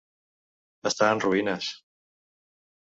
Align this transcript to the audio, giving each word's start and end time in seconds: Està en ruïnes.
Està 0.91 1.11
en 1.17 1.23
ruïnes. 1.27 1.71